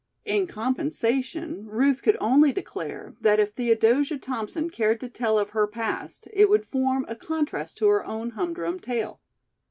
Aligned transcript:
In 0.25 0.47
compensation 0.47 1.67
Ruth 1.67 2.01
could 2.01 2.17
only 2.19 2.51
declare 2.51 3.13
that 3.21 3.39
if 3.39 3.51
Theodosia 3.51 4.17
Thompson 4.17 4.67
cared 4.71 4.99
to 5.01 5.09
tell 5.09 5.37
of 5.37 5.51
her 5.51 5.67
past 5.67 6.27
it 6.33 6.49
would 6.49 6.65
form 6.65 7.05
a 7.07 7.15
contrast 7.15 7.77
to 7.77 7.87
her 7.89 8.03
own 8.03 8.31
humdrum 8.31 8.79
tale. 8.79 9.21